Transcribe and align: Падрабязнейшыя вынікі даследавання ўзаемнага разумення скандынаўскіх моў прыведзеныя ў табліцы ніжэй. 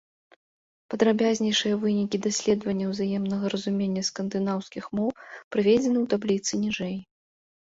Падрабязнейшыя 0.91 1.75
вынікі 1.83 2.17
даследавання 2.27 2.85
ўзаемнага 2.93 3.45
разумення 3.55 4.01
скандынаўскіх 4.09 4.83
моў 5.01 5.09
прыведзеныя 5.57 6.01
ў 6.03 6.07
табліцы 6.17 6.51
ніжэй. 6.65 6.97